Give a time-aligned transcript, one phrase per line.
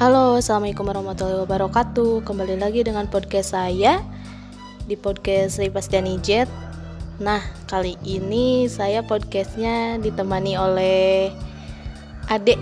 [0.00, 4.00] Halo, Assalamualaikum warahmatullahi wabarakatuh Kembali lagi dengan podcast saya
[4.88, 6.48] Di podcast Ripastiani Jet
[7.20, 11.28] Nah, kali ini saya podcastnya ditemani oleh
[12.32, 12.56] Adik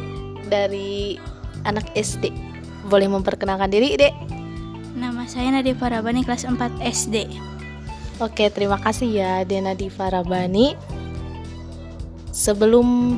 [0.50, 1.14] dari
[1.62, 2.34] anak SD
[2.90, 4.18] Boleh memperkenalkan diri, Dek?
[4.98, 7.30] Nama saya Nadia Farabani kelas 4 SD.
[8.18, 10.74] Oke, terima kasih ya Dena Farabani.
[12.34, 13.14] Sebelum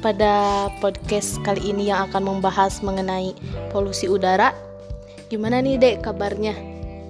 [0.00, 3.36] pada podcast kali ini yang akan membahas mengenai
[3.68, 4.56] polusi udara,
[5.28, 6.56] gimana nih Dek kabarnya?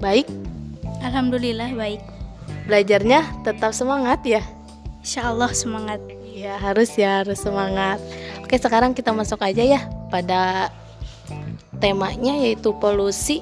[0.03, 0.27] Baik?
[1.01, 2.03] Alhamdulillah baik.
[2.67, 4.43] Belajarnya tetap semangat ya?
[5.01, 6.03] Insya Allah semangat.
[6.35, 8.03] Ya harus ya harus semangat.
[8.43, 10.75] Oke sekarang kita masuk aja ya pada
[11.79, 13.41] temanya yaitu polusi.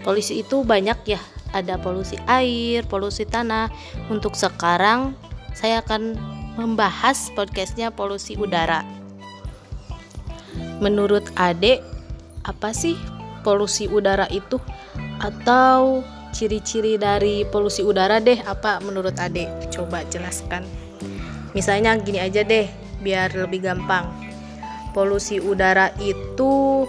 [0.00, 1.20] Polusi itu banyak ya
[1.52, 3.68] ada polusi air, polusi tanah.
[4.08, 5.12] Untuk sekarang
[5.52, 6.16] saya akan
[6.58, 8.82] membahas podcastnya polusi udara.
[10.80, 11.84] Menurut Ade,
[12.42, 12.96] apa sih
[13.44, 14.56] polusi udara itu?
[15.20, 16.00] Atau
[16.32, 19.46] ciri-ciri dari polusi udara deh apa menurut Ade?
[19.68, 20.64] Coba jelaskan.
[21.52, 22.70] Misalnya gini aja deh,
[23.04, 24.08] biar lebih gampang.
[24.96, 26.86] Polusi udara itu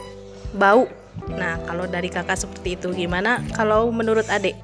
[0.56, 0.88] bau
[1.30, 3.44] Nah, kalau dari kakak seperti itu gimana?
[3.54, 4.58] Kalau menurut adik?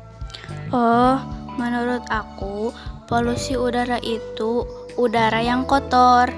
[0.71, 1.19] Oh,
[1.55, 2.73] menurut aku
[3.07, 4.65] polusi udara itu
[4.97, 6.33] udara yang kotor.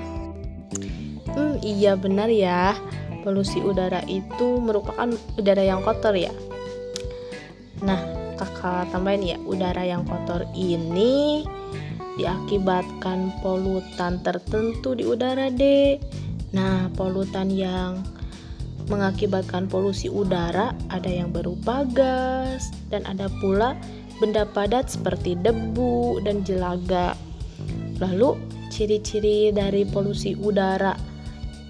[1.32, 2.76] Hmm, iya benar ya.
[3.24, 5.08] Polusi udara itu merupakan
[5.40, 6.32] udara yang kotor ya.
[7.80, 8.00] Nah,
[8.36, 11.48] kakak tambahin ya, udara yang kotor ini
[12.20, 16.04] diakibatkan polutan tertentu di udara, Dek.
[16.52, 18.04] Nah, polutan yang
[18.92, 23.80] mengakibatkan polusi udara, ada yang berupa gas, dan ada pula
[24.20, 27.16] benda padat seperti debu dan jelaga.
[28.00, 28.40] Lalu,
[28.72, 30.96] ciri-ciri dari polusi udara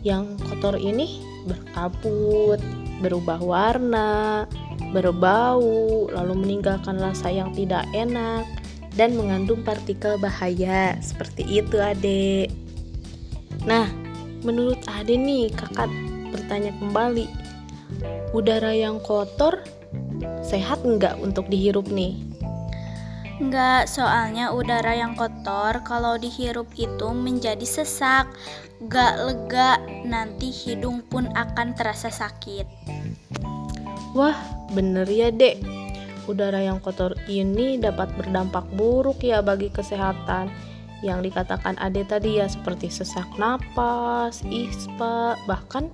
[0.06, 2.62] yang kotor ini berkabut,
[3.02, 4.46] berubah warna,
[4.92, 8.46] berbau, lalu meninggalkan rasa yang tidak enak,
[8.94, 10.98] dan mengandung partikel bahaya.
[11.02, 12.54] Seperti itu, Adek.
[13.66, 13.90] Nah,
[14.46, 15.92] menurut Ade nih, kakak
[16.32, 17.28] bertanya kembali,
[18.32, 19.60] udara yang kotor
[20.46, 22.29] sehat nggak untuk dihirup nih?
[23.40, 28.28] Enggak, soalnya udara yang kotor kalau dihirup itu menjadi sesak,
[28.92, 32.68] gak lega, nanti hidung pun akan terasa sakit.
[34.12, 34.36] Wah,
[34.76, 35.64] bener ya dek.
[36.28, 40.52] Udara yang kotor ini dapat berdampak buruk ya bagi kesehatan
[41.00, 45.88] yang dikatakan Ade tadi ya seperti sesak napas, ispa, bahkan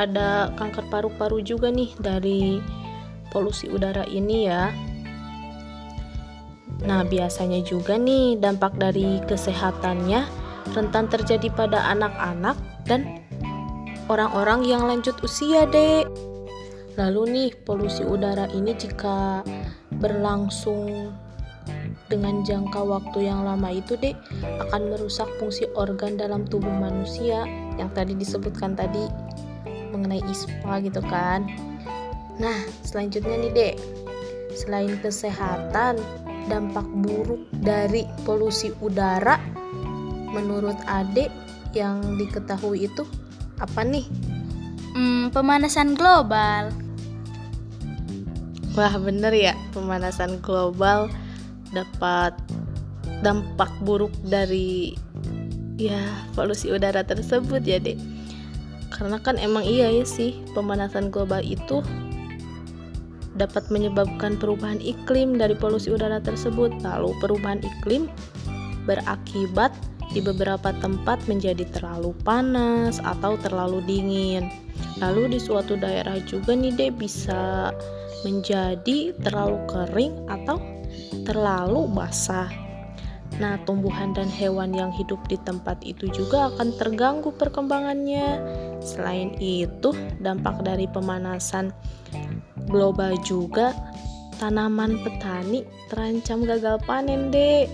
[0.00, 2.58] ada kanker paru-paru juga nih dari
[3.28, 4.72] polusi udara ini ya.
[6.84, 10.28] Nah, biasanya juga nih dampak dari kesehatannya
[10.76, 13.24] rentan terjadi pada anak-anak dan
[14.12, 16.04] orang-orang yang lanjut usia, Dek.
[17.00, 19.44] Lalu nih, polusi udara ini jika
[20.00, 21.12] berlangsung
[22.06, 24.14] dengan jangka waktu yang lama itu dek
[24.62, 27.42] akan merusak fungsi organ dalam tubuh manusia
[27.74, 29.10] yang tadi disebutkan tadi
[29.90, 31.50] mengenai ISPA gitu kan.
[32.36, 33.74] Nah, selanjutnya nih, Dek.
[34.56, 36.00] Selain kesehatan,
[36.46, 39.38] dampak buruk dari polusi udara
[40.30, 41.30] menurut Adek
[41.74, 43.04] yang diketahui itu
[43.60, 44.06] apa nih?
[44.96, 46.72] Hmm, pemanasan global.
[48.76, 51.08] Wah, bener ya, pemanasan global
[51.72, 52.36] dapat
[53.24, 54.92] dampak buruk dari
[55.80, 56.00] ya
[56.36, 57.96] polusi udara tersebut ya, Dek
[58.96, 61.84] karena kan emang iya ya sih pemanasan global itu
[63.36, 66.72] dapat menyebabkan perubahan iklim dari polusi udara tersebut.
[66.80, 68.08] Lalu perubahan iklim
[68.88, 69.76] berakibat
[70.14, 74.48] di beberapa tempat menjadi terlalu panas atau terlalu dingin.
[75.02, 77.70] Lalu di suatu daerah juga nih deh bisa
[78.24, 80.56] menjadi terlalu kering atau
[81.28, 82.48] terlalu basah.
[83.36, 88.40] Nah, tumbuhan dan hewan yang hidup di tempat itu juga akan terganggu perkembangannya.
[88.80, 89.92] Selain itu,
[90.24, 91.74] dampak dari pemanasan
[92.76, 93.72] global juga
[94.36, 97.72] tanaman petani terancam gagal panen, Dek.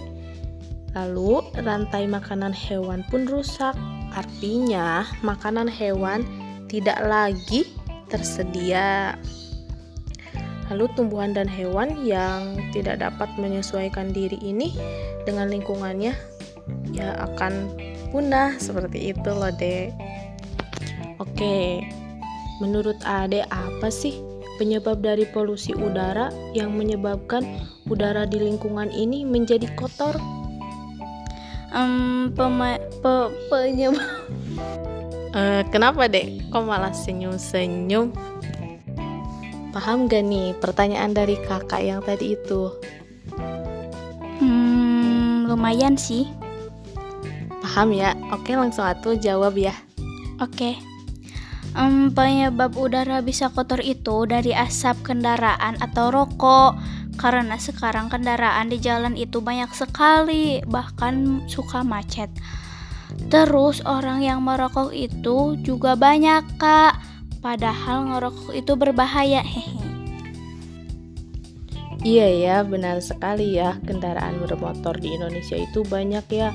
[0.94, 3.74] Lalu, rantai makanan hewan pun rusak.
[4.14, 6.22] Artinya, makanan hewan
[6.70, 7.66] tidak lagi
[8.06, 9.18] tersedia.
[10.70, 14.72] Lalu tumbuhan dan hewan yang tidak dapat menyesuaikan diri ini
[15.26, 16.14] dengan lingkungannya
[16.94, 17.74] ya akan
[18.14, 19.92] punah seperti itu loh dek.
[21.20, 21.84] Oke,
[22.60, 27.44] menurut Ade apa sih penyebab dari polusi udara yang menyebabkan
[27.88, 30.16] udara di lingkungan ini menjadi kotor?
[31.72, 33.14] Um, pema pe
[33.48, 34.04] penyebab
[35.32, 36.52] Uh, kenapa dek?
[36.52, 38.12] Kok malah senyum-senyum?
[39.72, 42.68] Paham gak nih pertanyaan dari kakak yang tadi itu?
[44.36, 46.28] Hmm, lumayan sih.
[47.64, 48.12] Paham ya?
[48.28, 49.72] Oke, langsung atuh jawab ya.
[50.36, 50.91] Oke.
[51.72, 56.76] Um, penyebab udara bisa kotor itu dari asap kendaraan atau rokok.
[57.16, 62.28] Karena sekarang kendaraan di jalan itu banyak sekali, bahkan suka macet.
[63.28, 66.96] Terus orang yang merokok itu juga banyak, Kak.
[67.44, 69.44] Padahal ngerokok itu berbahaya.
[69.44, 69.80] Hehe.
[72.02, 73.78] Iya ya, benar sekali ya.
[73.86, 76.50] Kendaraan bermotor di Indonesia itu banyak ya.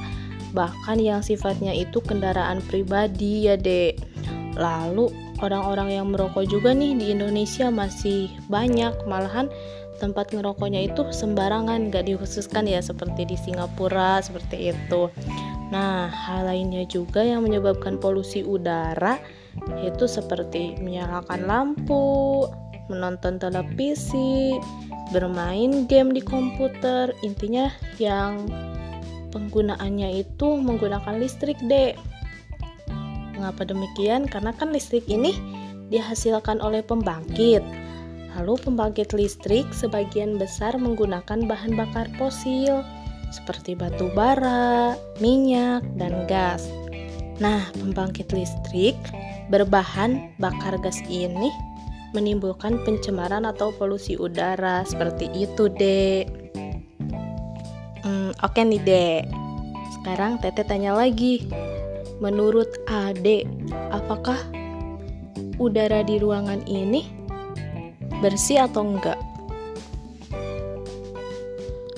[0.51, 4.16] Bahkan yang sifatnya itu kendaraan pribadi ya, Dek.
[4.57, 8.93] Lalu orang-orang yang merokok juga nih di Indonesia masih banyak.
[9.05, 9.47] Malahan
[10.01, 15.09] tempat ngerokoknya itu sembarangan, gak dikhususkan ya seperti di Singapura seperti itu.
[15.69, 19.19] Nah, hal lainnya juga yang menyebabkan polusi udara
[19.81, 22.45] yaitu seperti menyalakan lampu,
[22.87, 24.55] menonton televisi,
[25.11, 27.11] bermain game di komputer.
[27.25, 27.67] Intinya
[27.97, 28.47] yang
[29.33, 31.99] penggunaannya itu menggunakan listrik, Dek.
[33.37, 34.25] Mengapa demikian?
[34.25, 35.37] Karena kan listrik ini
[35.93, 37.61] dihasilkan oleh pembangkit.
[38.37, 42.81] Lalu pembangkit listrik sebagian besar menggunakan bahan bakar fosil
[43.29, 46.65] seperti batu bara, minyak, dan gas.
[47.37, 48.97] Nah, pembangkit listrik
[49.53, 51.53] berbahan bakar gas ini
[52.15, 56.25] menimbulkan pencemaran atau polusi udara seperti itu, Dek.
[58.01, 59.23] Hmm, oke nih, Dek.
[59.99, 61.66] Sekarang Tete tanya lagi.
[62.17, 63.45] Menurut Ade,
[63.93, 64.37] apakah
[65.61, 67.05] udara di ruangan ini
[68.21, 69.19] bersih atau enggak?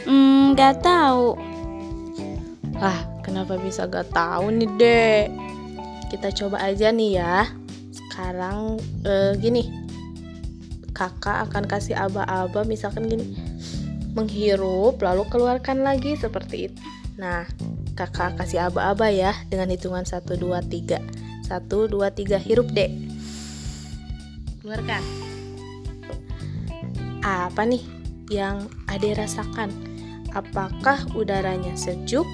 [0.04, 1.39] Hmm, gak tahu.
[2.83, 5.25] Ah, kenapa bisa gak tahu nih, Dek?
[6.12, 7.48] Kita coba aja nih ya.
[7.95, 9.72] Sekarang eh, gini.
[10.92, 13.39] Kakak akan kasih aba-aba misalkan gini.
[14.18, 16.81] Menghirup lalu keluarkan lagi seperti itu.
[17.15, 17.48] Nah,
[18.00, 21.04] Kakak kasih aba-aba ya dengan hitungan 1 2 3.
[21.51, 22.96] 1 2 3 hirup, Dek.
[24.63, 25.04] Keluarkan.
[27.19, 27.84] Apa nih
[28.31, 29.90] yang Ade rasakan?
[30.34, 32.25] apakah udaranya sejuk,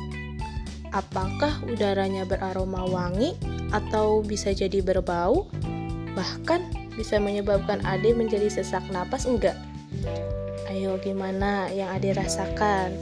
[0.92, 3.36] apakah udaranya beraroma wangi,
[3.72, 5.48] atau bisa jadi berbau,
[6.16, 6.64] bahkan
[6.96, 9.56] bisa menyebabkan Ade menjadi sesak napas enggak?
[10.72, 12.96] Ayo gimana yang Ade rasakan?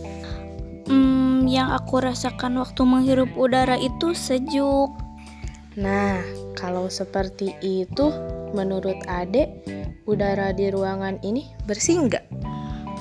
[0.89, 1.22] Hmm,
[1.53, 4.89] yang aku rasakan waktu menghirup udara itu sejuk.
[5.77, 6.21] Nah,
[6.57, 8.09] kalau seperti itu,
[8.57, 9.49] menurut Ade,
[10.09, 12.25] udara di ruangan ini bersih enggak?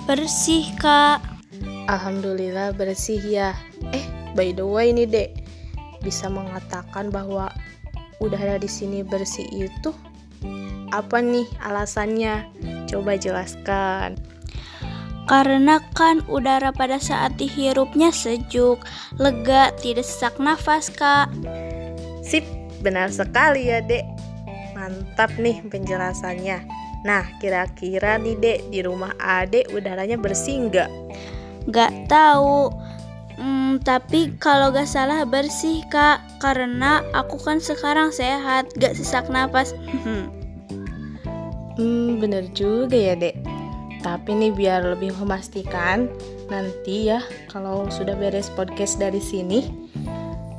[0.05, 1.21] Bersih, Kak.
[1.89, 3.57] Alhamdulillah bersih ya.
[3.93, 4.05] Eh,
[4.37, 5.31] by the way nih, Dek.
[6.05, 7.53] Bisa mengatakan bahwa
[8.19, 9.91] udara di sini bersih itu
[10.93, 12.47] apa nih alasannya?
[12.91, 14.21] Coba jelaskan.
[15.31, 18.83] Karena kan udara pada saat dihirupnya sejuk,
[19.23, 21.31] lega, tidak sesak nafas, Kak.
[22.27, 22.43] Sip,
[22.83, 24.03] benar sekali ya, Dek.
[24.75, 26.67] Mantap nih penjelasannya.
[27.07, 30.91] Nah, kira-kira nih, Dek, di rumah Ade udaranya bersih nggak?
[31.71, 32.75] Gak tahu.
[33.39, 39.73] Hmm, tapi kalau gak salah bersih kak, karena aku kan sekarang sehat, gak sesak napas.
[41.79, 43.52] hmm, bener juga ya dek.
[44.03, 46.11] Tapi nih biar lebih memastikan,
[46.51, 49.71] nanti ya kalau sudah beres podcast dari sini,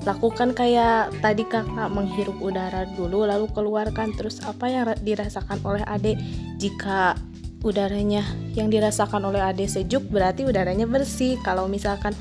[0.08, 6.16] lakukan kayak tadi kakak menghirup udara dulu lalu keluarkan terus apa yang dirasakan oleh adik.
[6.60, 7.20] Jika
[7.64, 8.24] udaranya
[8.56, 11.40] yang dirasakan oleh adik sejuk berarti udaranya bersih.
[11.44, 12.12] Kalau misalkan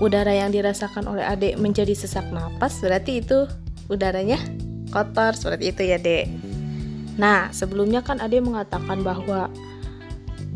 [0.00, 3.44] udara yang dirasakan oleh adik menjadi sesak napas berarti itu
[3.92, 4.40] udaranya
[4.88, 6.26] kotor seperti itu ya dek.
[7.20, 9.52] Nah sebelumnya kan adik mengatakan bahwa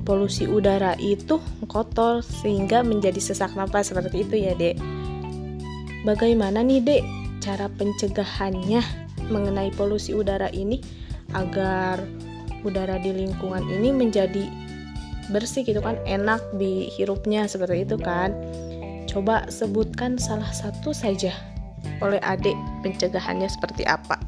[0.02, 1.38] polusi udara itu
[1.70, 4.76] kotor sehingga menjadi sesak napas seperti itu ya dek.
[6.02, 7.02] Bagaimana nih dek
[7.42, 8.82] cara pencegahannya
[9.30, 10.82] mengenai polusi udara ini
[11.32, 12.02] agar
[12.66, 14.46] udara di lingkungan ini menjadi
[15.30, 18.34] bersih gitu kan enak dihirupnya seperti itu kan?
[19.06, 21.34] Coba sebutkan salah satu saja
[22.02, 24.18] oleh adik pencegahannya seperti apa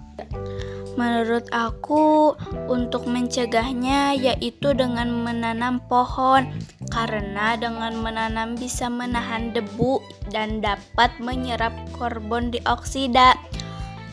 [0.95, 2.39] Menurut aku,
[2.71, 6.47] untuk mencegahnya yaitu dengan menanam pohon,
[6.95, 9.99] karena dengan menanam bisa menahan debu
[10.31, 13.35] dan dapat menyerap karbon dioksida.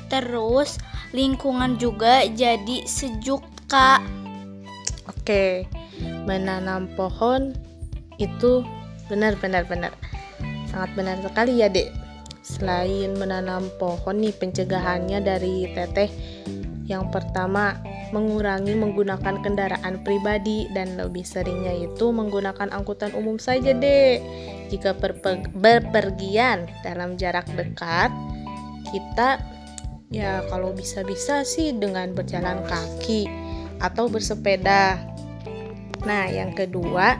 [0.10, 0.82] Terus,
[1.14, 4.02] lingkungan juga jadi sejuk Kak.
[5.08, 5.70] Oke,
[6.26, 7.54] menanam pohon
[8.18, 8.66] itu
[9.06, 9.94] benar benar benar.
[10.68, 11.94] Sangat benar sekali ya, Dek.
[12.42, 16.10] selain menanam pohon nih pencegahannya dari teteh
[16.92, 17.80] yang pertama
[18.12, 24.20] mengurangi menggunakan kendaraan pribadi dan lebih seringnya itu menggunakan angkutan umum saja deh
[24.68, 24.92] jika
[25.56, 28.12] berpergian dalam jarak dekat
[28.92, 29.40] kita
[30.12, 33.32] ya kalau bisa-bisa sih dengan berjalan kaki
[33.80, 35.00] atau bersepeda.
[36.04, 37.16] Nah yang kedua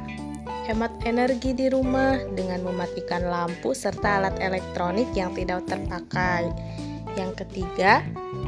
[0.68, 6.52] hemat energi di rumah dengan mematikan lampu serta alat elektronik yang tidak terpakai
[7.18, 8.06] yang ketiga,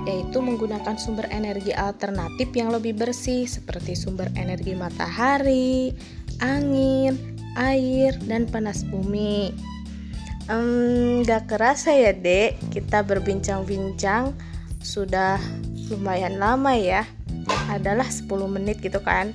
[0.08, 5.91] yaitu menggunakan sumber energi alternatif yang lebih bersih seperti sumber energi matahari,
[6.39, 7.15] angin,
[7.55, 9.53] air, dan panas bumi.
[10.51, 14.36] Um, gak kerasa ya dek, kita berbincang-bincang
[14.84, 15.39] sudah
[15.88, 17.08] lumayan lama ya,
[17.72, 19.32] adalah 10 menit gitu kan.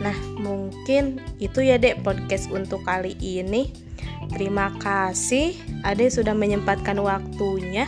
[0.00, 3.70] Nah mungkin itu ya dek podcast untuk kali ini.
[4.34, 5.54] Terima kasih
[5.86, 7.86] Ade sudah menyempatkan waktunya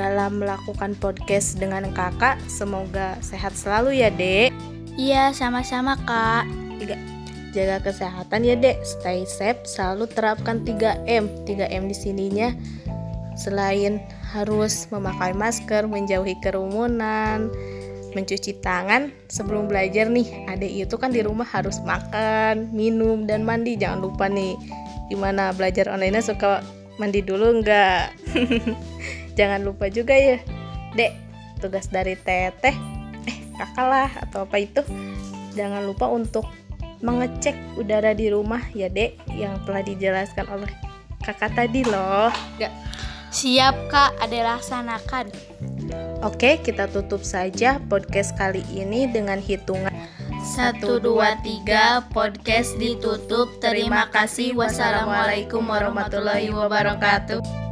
[0.00, 2.40] dalam melakukan podcast dengan kakak.
[2.48, 4.48] Semoga sehat selalu ya, Dek.
[4.96, 6.48] Iya, sama-sama, Kak.
[6.80, 6.96] Tiga.
[7.52, 8.80] Jaga kesehatan ya, Dek.
[8.80, 11.44] Stay safe, selalu terapkan 3M.
[11.44, 12.48] 3M di sininya
[13.40, 14.04] selain
[14.36, 17.48] harus memakai masker, menjauhi kerumunan,
[18.12, 20.44] mencuci tangan sebelum belajar nih.
[20.52, 23.80] Adik itu kan di rumah harus makan, minum, dan mandi.
[23.80, 24.54] Jangan lupa nih,
[25.08, 26.60] gimana belajar online suka
[27.00, 28.12] mandi dulu enggak?
[29.34, 30.38] jangan lupa juga ya
[30.94, 31.12] dek
[31.60, 32.74] tugas dari teteh
[33.28, 34.82] eh kakak lah atau apa itu
[35.54, 36.46] jangan lupa untuk
[37.00, 40.70] mengecek udara di rumah ya dek yang telah dijelaskan oleh
[41.24, 42.72] kakak tadi loh Gak.
[43.32, 45.28] siap kak ada laksanakan
[46.24, 49.92] oke kita tutup saja podcast kali ini dengan hitungan
[50.40, 53.60] satu, dua, tiga, podcast ditutup.
[53.62, 54.56] Terima kasih.
[54.58, 57.69] Wassalamualaikum warahmatullahi wabarakatuh.